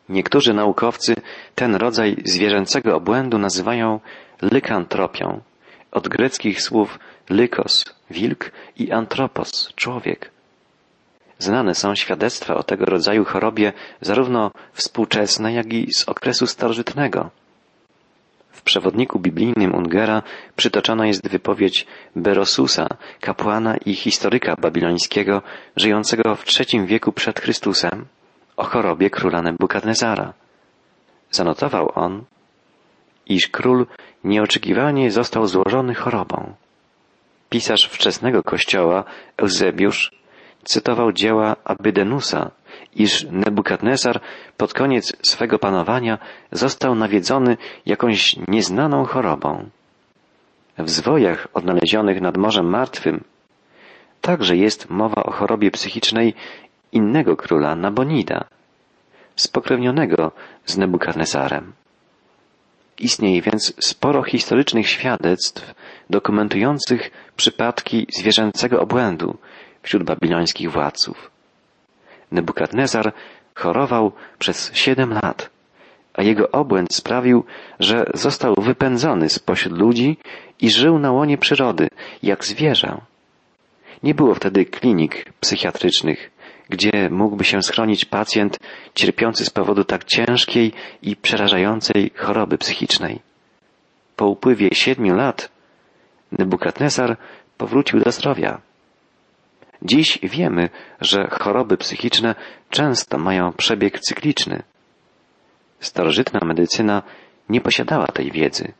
Niektórzy 0.09 0.53
naukowcy 0.53 1.15
ten 1.55 1.75
rodzaj 1.75 2.15
zwierzęcego 2.25 2.95
obłędu 2.95 3.37
nazywają 3.37 3.99
lykantropią, 4.41 5.41
od 5.91 6.07
greckich 6.07 6.61
słów 6.61 6.99
lykos, 7.29 7.85
wilk 8.09 8.51
i 8.77 8.91
antropos, 8.91 9.73
człowiek. 9.75 10.31
Znane 11.39 11.75
są 11.75 11.95
świadectwa 11.95 12.55
o 12.55 12.63
tego 12.63 12.85
rodzaju 12.85 13.25
chorobie 13.25 13.73
zarówno 14.01 14.51
współczesne, 14.73 15.53
jak 15.53 15.73
i 15.73 15.93
z 15.93 16.09
okresu 16.09 16.47
starożytnego. 16.47 17.29
W 18.51 18.61
przewodniku 18.61 19.19
biblijnym 19.19 19.75
Ungera 19.75 20.23
przytoczona 20.55 21.07
jest 21.07 21.29
wypowiedź 21.29 21.87
Berosusa, 22.15 22.87
kapłana 23.21 23.77
i 23.77 23.95
historyka 23.95 24.55
babilońskiego, 24.55 25.41
żyjącego 25.75 26.35
w 26.35 26.43
III 26.59 26.85
wieku 26.85 27.11
przed 27.11 27.39
Chrystusem, 27.39 28.05
o 28.57 28.63
chorobie 28.63 29.09
króla 29.09 29.41
Nebukadnezara. 29.41 30.33
Zanotował 31.31 31.91
on, 31.95 32.23
iż 33.29 33.47
król 33.47 33.85
nieoczekiwanie 34.23 35.11
został 35.11 35.47
złożony 35.47 35.95
chorobą. 35.95 36.53
Pisarz 37.49 37.89
wczesnego 37.89 38.43
kościoła, 38.43 39.03
Eusebiusz, 39.37 40.11
cytował 40.63 41.11
dzieła 41.11 41.55
Abydenusa, 41.63 42.51
iż 42.95 43.27
Nebukadnesar 43.31 44.21
pod 44.57 44.73
koniec 44.73 45.27
swego 45.27 45.59
panowania 45.59 46.17
został 46.51 46.95
nawiedzony 46.95 47.57
jakąś 47.85 48.35
nieznaną 48.47 49.05
chorobą. 49.05 49.69
W 50.77 50.89
zwojach 50.89 51.47
odnalezionych 51.53 52.21
nad 52.21 52.37
Morzem 52.37 52.69
Martwym 52.69 53.23
także 54.21 54.55
jest 54.55 54.89
mowa 54.89 55.23
o 55.23 55.31
chorobie 55.31 55.71
psychicznej 55.71 56.33
innego 56.91 57.35
króla 57.35 57.75
Nabonida, 57.75 58.45
spokrewnionego 59.35 60.31
z 60.65 60.77
Nebukadnesarem. 60.77 61.73
Istnieje 62.99 63.41
więc 63.41 63.73
sporo 63.79 64.23
historycznych 64.23 64.89
świadectw 64.89 65.73
dokumentujących 66.09 67.11
przypadki 67.35 68.07
zwierzęcego 68.19 68.81
obłędu 68.81 69.37
wśród 69.83 70.03
babilońskich 70.03 70.71
władców. 70.71 71.31
Nebukadnezar 72.31 73.13
chorował 73.55 74.11
przez 74.39 74.71
siedem 74.73 75.13
lat, 75.13 75.49
a 76.13 76.23
jego 76.23 76.51
obłęd 76.51 76.93
sprawił, 76.93 77.43
że 77.79 78.05
został 78.13 78.55
wypędzony 78.57 79.29
spośród 79.29 79.77
ludzi 79.77 80.17
i 80.61 80.69
żył 80.69 80.99
na 80.99 81.11
łonie 81.11 81.37
przyrody, 81.37 81.87
jak 82.23 82.45
zwierzę. 82.45 83.01
Nie 84.03 84.15
było 84.15 84.35
wtedy 84.35 84.65
klinik 84.65 85.25
psychiatrycznych, 85.39 86.31
gdzie 86.69 87.09
mógłby 87.09 87.43
się 87.43 87.61
schronić 87.61 88.05
pacjent 88.05 88.59
cierpiący 88.95 89.45
z 89.45 89.49
powodu 89.49 89.83
tak 89.83 90.03
ciężkiej 90.03 90.73
i 91.01 91.15
przerażającej 91.15 92.11
choroby 92.15 92.57
psychicznej. 92.57 93.19
Po 94.15 94.27
upływie 94.27 94.69
siedmiu 94.73 95.15
lat 95.15 95.51
Nebukadnesar 96.31 97.17
powrócił 97.57 97.99
do 97.99 98.11
zdrowia. 98.11 98.61
Dziś 99.81 100.19
wiemy, 100.23 100.69
że 101.01 101.27
choroby 101.31 101.77
psychiczne 101.77 102.35
często 102.69 103.17
mają 103.17 103.53
przebieg 103.53 103.99
cykliczny. 103.99 104.63
Starożytna 105.79 106.39
medycyna 106.45 107.03
nie 107.49 107.61
posiadała 107.61 108.07
tej 108.07 108.31
wiedzy. 108.31 108.73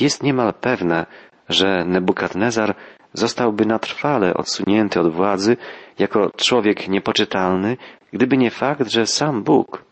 Jest 0.00 0.22
niemal 0.22 0.54
pewne, 0.54 1.06
że 1.48 1.84
Nebukadnezar 1.84 2.74
zostałby 3.18 3.66
na 3.66 3.78
trwale 3.78 4.34
odsunięty 4.34 5.00
od 5.00 5.12
władzy 5.12 5.56
jako 5.98 6.30
człowiek 6.36 6.88
niepoczytalny, 6.88 7.76
gdyby 8.12 8.36
nie 8.36 8.50
fakt, 8.50 8.88
że 8.88 9.06
sam 9.06 9.42
Bóg, 9.42 9.84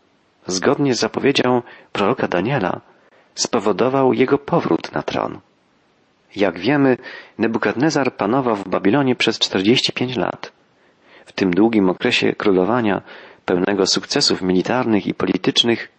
zgodnie 0.47 0.95
z 0.95 0.99
zapowiedzią 0.99 1.61
proroka 1.91 2.27
Daniela, 2.27 2.81
spowodował 3.35 4.13
jego 4.13 4.37
powrót 4.37 4.91
na 4.93 5.01
tron. 5.01 5.39
Jak 6.35 6.59
wiemy, 6.59 6.97
Nebukadnezar 7.37 8.15
panował 8.15 8.55
w 8.55 8.67
Babilonie 8.67 9.15
przez 9.15 9.39
45 9.39 10.17
lat. 10.17 10.51
W 11.25 11.31
tym 11.31 11.51
długim 11.51 11.89
okresie 11.89 12.33
królowania, 12.33 13.01
pełnego 13.45 13.85
sukcesów 13.85 14.41
militarnych 14.41 15.07
i 15.07 15.13
politycznych, 15.13 15.89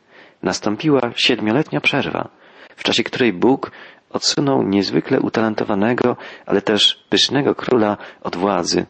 nastąpiła 0.43 1.01
siedmioletnia 1.17 1.81
przerwa, 1.81 2.29
w 2.77 2.83
czasie 2.83 3.05
której 3.05 3.33
Bóg 3.33 3.71
odsunął 4.11 4.63
niezwykle 4.63 5.21
utalentowanego, 5.21 6.17
ale 6.47 6.63
też 6.63 7.05
pysznego 7.09 7.55
króla 7.55 7.97
od 8.23 8.37
władzy 8.37 8.87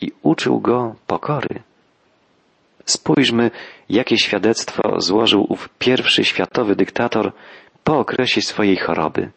i 0.00 0.12
uczył 0.22 0.60
go 0.60 0.94
pokory. 1.06 1.62
Spójrzmy, 2.84 3.50
jakie 3.88 4.18
świadectwo 4.18 5.00
złożył 5.00 5.46
ów 5.48 5.68
pierwszy 5.78 6.24
światowy 6.24 6.76
dyktator 6.76 7.32
po 7.84 7.98
okresie 7.98 8.42
swojej 8.42 8.76
choroby. 8.76 9.30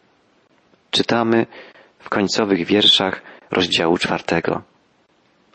Czytamy 0.90 1.46
w 1.98 2.08
końcowych 2.08 2.66
wierszach 2.66 3.22
rozdziału 3.50 3.98
czwartego. 3.98 4.62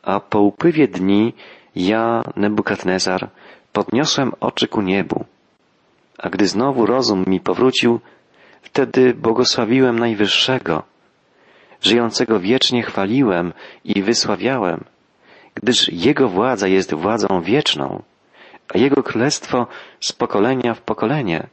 A 0.03 0.19
po 0.19 0.39
upływie 0.39 0.87
dni 0.87 1.33
ja, 1.75 2.21
Nebukadnezar, 2.35 3.29
podniosłem 3.73 4.31
oczy 4.39 4.67
ku 4.67 4.81
niebu. 4.81 5.25
A 6.17 6.29
gdy 6.29 6.47
znowu 6.47 6.85
rozum 6.85 7.23
mi 7.27 7.39
powrócił, 7.39 7.99
wtedy 8.61 9.13
błogosławiłem 9.13 9.99
Najwyższego, 9.99 10.83
żyjącego 11.81 12.39
wiecznie 12.39 12.83
chwaliłem 12.83 13.53
i 13.83 14.03
wysławiałem, 14.03 14.83
gdyż 15.55 15.89
Jego 15.89 16.29
władza 16.29 16.67
jest 16.67 16.93
władzą 16.93 17.41
wieczną, 17.41 18.03
a 18.75 18.77
Jego 18.77 19.03
królestwo 19.03 19.67
z 19.99 20.11
pokolenia 20.11 20.73
w 20.73 20.81
pokolenie 20.81 21.47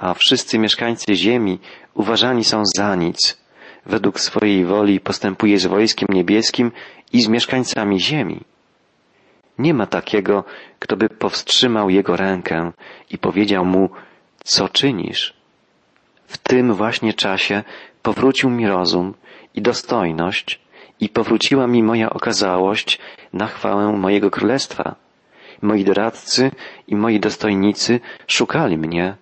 a 0.00 0.14
wszyscy 0.14 0.58
mieszkańcy 0.58 1.14
ziemi 1.14 1.58
uważani 1.94 2.44
są 2.44 2.62
za 2.76 2.94
nic. 2.94 3.38
Według 3.86 4.20
swojej 4.20 4.64
woli 4.64 5.00
postępuje 5.00 5.58
z 5.58 5.66
wojskiem 5.66 6.08
niebieskim 6.12 6.72
i 7.12 7.22
z 7.22 7.28
mieszkańcami 7.28 8.00
ziemi. 8.00 8.40
Nie 9.58 9.74
ma 9.74 9.86
takiego, 9.86 10.44
kto 10.78 10.96
by 10.96 11.08
powstrzymał 11.08 11.90
jego 11.90 12.16
rękę 12.16 12.72
i 13.10 13.18
powiedział 13.18 13.64
mu, 13.64 13.90
co 14.44 14.68
czynisz. 14.68 15.37
W 16.28 16.38
tym 16.38 16.74
właśnie 16.74 17.12
czasie 17.14 17.62
powrócił 18.02 18.50
mi 18.50 18.66
rozum 18.66 19.14
i 19.54 19.62
dostojność 19.62 20.60
i 21.00 21.08
powróciła 21.08 21.66
mi 21.66 21.82
moja 21.82 22.10
okazałość 22.10 22.98
na 23.32 23.46
chwałę 23.46 23.92
mojego 23.92 24.30
królestwa. 24.30 24.94
Moi 25.62 25.84
doradcy 25.84 26.50
i 26.88 26.96
moi 26.96 27.20
dostojnicy 27.20 28.00
szukali 28.26 28.78
mnie, 28.78 29.16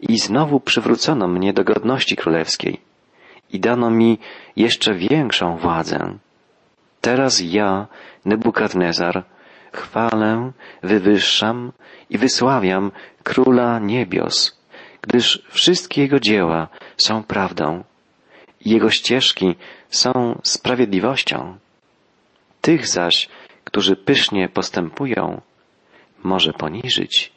i 0.00 0.18
znowu 0.18 0.60
przywrócono 0.60 1.28
mnie 1.28 1.52
do 1.52 1.64
godności 1.64 2.16
królewskiej 2.16 2.80
i 3.52 3.60
dano 3.60 3.90
mi 3.90 4.18
jeszcze 4.56 4.94
większą 4.94 5.56
władzę. 5.56 6.18
Teraz 7.00 7.40
ja, 7.40 7.86
Nebukadnezar, 8.24 9.24
chwalę, 9.72 10.52
wywyższam 10.82 11.72
i 12.10 12.18
wysławiam 12.18 12.90
Króla 13.22 13.78
Niebios, 13.78 14.59
gdyż 15.02 15.42
wszystkie 15.48 16.02
Jego 16.02 16.20
dzieła 16.20 16.68
są 16.96 17.22
prawdą 17.22 17.84
i 18.60 18.70
Jego 18.70 18.90
ścieżki 18.90 19.54
są 19.90 20.40
sprawiedliwością. 20.42 21.58
Tych 22.60 22.88
zaś, 22.88 23.28
którzy 23.64 23.96
pysznie 23.96 24.48
postępują, 24.48 25.40
może 26.22 26.52
poniżyć. 26.52 27.32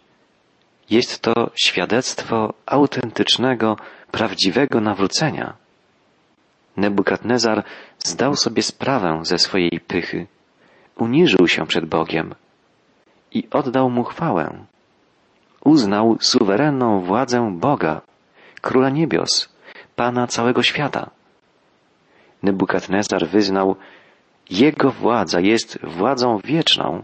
Jest 0.89 1.21
to 1.21 1.51
świadectwo 1.55 2.53
autentycznego, 2.65 3.77
prawdziwego 4.11 4.81
nawrócenia. 4.81 5.53
Nebukadnezar 6.77 7.63
zdał 7.99 8.35
sobie 8.35 8.61
sprawę 8.63 9.19
ze 9.23 9.37
swojej 9.37 9.79
pychy, 9.87 10.27
uniżył 10.95 11.47
się 11.47 11.67
przed 11.67 11.85
Bogiem 11.85 12.35
i 13.31 13.47
oddał 13.51 13.89
mu 13.89 14.03
chwałę. 14.03 14.65
Uznał 15.65 16.17
suwerenną 16.19 17.01
władzę 17.01 17.51
Boga, 17.59 18.01
Króla 18.61 18.89
Niebios, 18.89 19.49
Pana 19.95 20.27
całego 20.27 20.63
świata. 20.63 21.09
Nebukadnezar 22.43 23.27
wyznał, 23.27 23.75
Jego 24.49 24.91
władza 24.91 25.39
jest 25.39 25.79
władzą 25.83 26.37
wieczną 26.43 27.03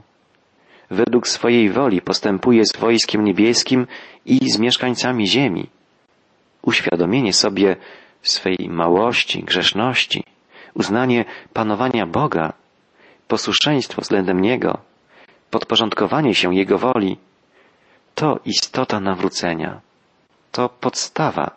według 0.92 1.28
swojej 1.28 1.70
woli 1.70 2.02
postępuje 2.02 2.66
z 2.66 2.78
wojskiem 2.78 3.24
niebieskim 3.24 3.88
i 4.26 4.52
z 4.52 4.60
mieszkańcami 4.60 5.28
ziemi. 5.28 5.70
Uświadomienie 6.62 7.34
sobie 7.34 7.76
swej 8.22 8.58
małości, 8.70 9.44
grzeszności, 9.44 10.24
uznanie 10.74 11.26
panowania 11.54 12.06
Boga, 12.06 12.54
posłuszeństwo 13.28 14.02
względem 14.02 14.42
Niego, 14.42 14.78
podporządkowanie 15.50 16.36
się 16.36 16.56
Jego 16.56 16.78
woli, 16.78 17.18
to 18.20 18.40
istota 18.46 19.00
nawrócenia. 19.00 19.82
To 20.52 20.70
podstawa, 20.70 21.52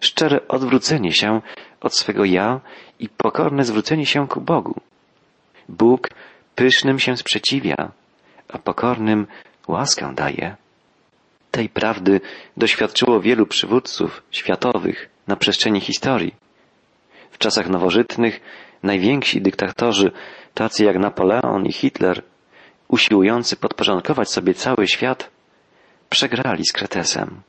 szczere 0.00 0.48
odwrócenie 0.48 1.12
się 1.12 1.40
od 1.80 1.96
swego 1.96 2.24
ja 2.24 2.60
i 2.98 3.08
pokorne 3.08 3.64
zwrócenie 3.64 4.06
się 4.06 4.28
ku 4.28 4.40
Bogu. 4.40 4.80
Bóg 5.68 6.08
pysznym 6.54 6.98
się 6.98 7.16
sprzeciwia, 7.16 7.92
a 8.48 8.58
pokornym 8.58 9.26
łaskę 9.68 10.14
daje. 10.14 10.56
Tej 11.50 11.68
prawdy 11.68 12.20
doświadczyło 12.56 13.20
wielu 13.20 13.46
przywódców 13.46 14.22
światowych 14.30 15.08
na 15.26 15.36
przestrzeni 15.36 15.80
historii. 15.80 16.34
W 17.30 17.38
czasach 17.38 17.68
nowożytnych 17.68 18.40
najwięksi 18.82 19.42
dyktatorzy, 19.42 20.12
tacy 20.54 20.84
jak 20.84 20.98
Napoleon 20.98 21.66
i 21.66 21.72
Hitler, 21.72 22.22
usiłujący 22.88 23.56
podporządkować 23.56 24.30
sobie 24.30 24.54
cały 24.54 24.88
świat, 24.88 25.30
przegrali 26.12 26.64
z 26.64 26.72
Kretesem. 26.72 27.40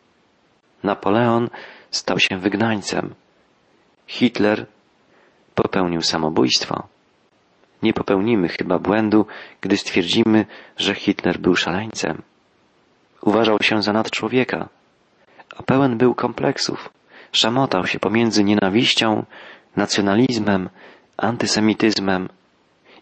Napoleon 0.84 1.50
stał 1.92 2.20
się 2.20 2.38
wygnańcem. 2.38 3.16
Hitler 4.08 4.66
popełnił 5.56 6.02
samobójstwo. 6.02 6.88
Nie 7.82 7.94
popełnimy 7.94 8.48
chyba 8.48 8.80
błędu, 8.80 9.26
gdy 9.62 9.78
stwierdzimy, 9.78 10.46
że 10.78 10.96
Hitler 10.96 11.40
był 11.40 11.56
szaleńcem. 11.56 12.22
Uważał 13.22 13.58
się 13.62 13.82
za 13.82 13.94
nadczłowieka, 13.94 14.70
a 15.58 15.64
pełen 15.64 15.98
był 15.98 16.16
kompleksów. 16.16 16.90
Szamotał 17.32 17.88
się 17.88 18.00
pomiędzy 18.00 18.44
nienawiścią, 18.44 19.26
nacjonalizmem, 19.76 20.70
antysemityzmem 21.18 22.30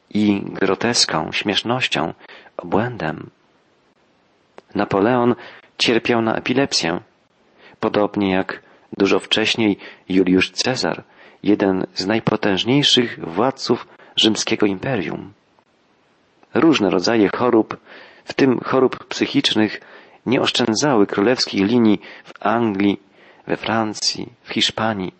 i 0.10 0.42
groteską, 0.46 1.32
śmiesznością 1.32 2.14
obłędem. 2.58 3.30
Napoleon 4.76 5.36
cierpiał 5.78 6.22
na 6.22 6.36
epilepsję, 6.36 7.00
podobnie 7.80 8.32
jak 8.32 8.62
dużo 8.98 9.20
wcześniej 9.20 9.78
Juliusz 10.10 10.52
Cezar, 10.52 11.04
jeden 11.44 11.86
z 11.94 12.06
najpotężniejszych 12.06 13.20
władców 13.30 13.88
rzymskiego 14.16 14.66
imperium. 14.66 15.34
Różne 16.54 16.90
rodzaje 16.90 17.30
chorób, 17.36 17.78
w 18.26 18.34
tym 18.34 18.60
chorób 18.60 19.06
psychicznych, 19.06 19.82
nie 20.26 20.42
oszczędzały 20.42 21.08
królewskich 21.08 21.68
linii 21.68 22.02
w 22.24 22.46
Anglii, 22.46 23.00
we 23.48 23.58
Francji, 23.58 24.30
w 24.44 24.54
Hiszpanii. 24.54 25.14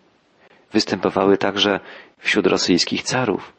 Występowały 0.72 1.38
także 1.38 1.80
wśród 2.18 2.46
rosyjskich 2.46 3.02
carów. 3.02 3.52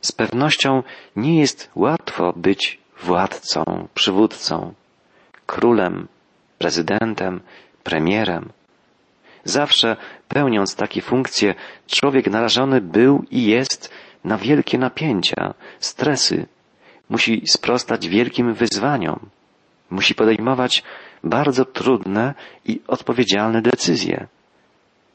Z 0.00 0.12
pewnością 0.12 0.82
nie 1.16 1.40
jest 1.40 1.70
łatwo 1.74 2.32
być 2.36 2.78
władcą, 3.02 3.88
przywódcą, 3.94 4.74
królem, 5.48 6.08
prezydentem, 6.58 7.40
premierem. 7.82 8.52
Zawsze 9.44 9.96
pełniąc 10.28 10.76
takie 10.76 11.02
funkcje, 11.02 11.54
człowiek 11.86 12.26
narażony 12.26 12.80
był 12.80 13.24
i 13.30 13.44
jest 13.44 13.90
na 14.24 14.36
wielkie 14.38 14.78
napięcia, 14.78 15.54
stresy. 15.78 16.46
Musi 17.08 17.42
sprostać 17.46 18.08
wielkim 18.08 18.54
wyzwaniom. 18.54 19.18
Musi 19.90 20.14
podejmować 20.14 20.82
bardzo 21.24 21.64
trudne 21.64 22.34
i 22.64 22.80
odpowiedzialne 22.86 23.62
decyzje. 23.62 24.26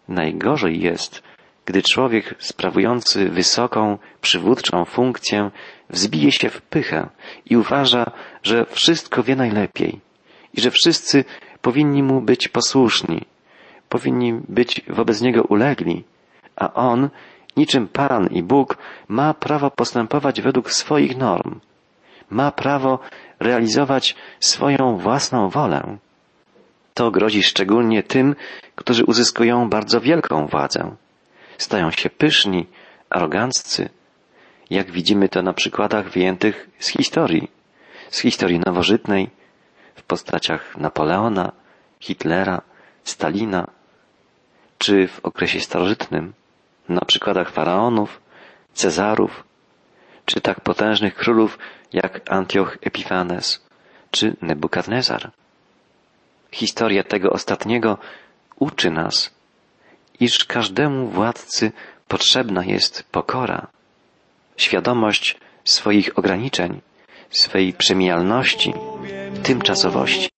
Najgorzej 0.07 0.81
jest, 0.81 1.23
gdy 1.65 1.81
człowiek 1.81 2.35
sprawujący 2.39 3.29
wysoką, 3.29 3.97
przywódczą 4.21 4.85
funkcję 4.85 5.51
wzbije 5.89 6.31
się 6.31 6.49
w 6.49 6.61
pychę 6.61 7.09
i 7.45 7.57
uważa, 7.57 8.11
że 8.43 8.65
wszystko 8.65 9.23
wie 9.23 9.35
najlepiej 9.35 10.12
i 10.53 10.61
że 10.61 10.71
wszyscy 10.71 11.25
powinni 11.61 12.03
mu 12.03 12.21
być 12.21 12.47
posłuszni, 12.47 13.21
powinni 13.89 14.33
być 14.33 14.81
wobec 14.87 15.21
niego 15.21 15.43
ulegli, 15.43 16.03
a 16.55 16.73
on, 16.73 17.09
niczym 17.57 17.87
Pan 17.87 18.27
i 18.27 18.43
Bóg, 18.43 18.77
ma 19.07 19.33
prawo 19.33 19.71
postępować 19.71 20.41
według 20.41 20.71
swoich 20.71 21.17
norm, 21.17 21.59
ma 22.29 22.51
prawo 22.51 22.99
realizować 23.39 24.15
swoją 24.39 24.97
własną 24.97 25.49
wolę. 25.49 25.97
To 26.93 27.11
grozi 27.11 27.43
szczególnie 27.43 28.03
tym, 28.03 28.35
którzy 28.75 29.05
uzyskują 29.05 29.69
bardzo 29.69 30.01
wielką 30.01 30.47
władzę. 30.47 30.95
Stają 31.57 31.91
się 31.91 32.09
pyszni, 32.09 32.67
aroganccy, 33.09 33.89
jak 34.69 34.91
widzimy 34.91 35.29
to 35.29 35.41
na 35.41 35.53
przykładach 35.53 36.09
wyjętych 36.09 36.69
z 36.79 36.87
historii, 36.87 37.51
z 38.09 38.19
historii 38.19 38.59
nowożytnej, 38.59 39.29
w 40.03 40.05
postaciach 40.05 40.77
Napoleona, 40.77 41.51
Hitlera, 41.99 42.61
Stalina, 43.03 43.67
czy 44.77 45.07
w 45.07 45.19
okresie 45.25 45.59
starożytnym, 45.59 46.33
na 46.89 47.01
przykładach 47.01 47.49
faraonów, 47.51 48.21
Cezarów, 48.73 49.43
czy 50.25 50.41
tak 50.41 50.61
potężnych 50.61 51.15
królów 51.15 51.59
jak 51.93 52.31
Antioch 52.31 52.77
Epifanes, 52.81 53.65
czy 54.11 54.35
Nebukadnezar. 54.41 55.31
Historia 56.51 57.03
tego 57.03 57.29
ostatniego 57.29 57.97
uczy 58.59 58.91
nas, 58.91 59.33
iż 60.19 60.45
każdemu 60.45 61.07
władcy 61.07 61.71
potrzebna 62.07 62.65
jest 62.65 63.03
pokora, 63.11 63.67
świadomość 64.57 65.37
swoich 65.63 66.17
ograniczeń, 66.17 66.81
swej 67.33 67.73
przemijalności, 67.73 68.73
tymczasowości. 69.43 70.32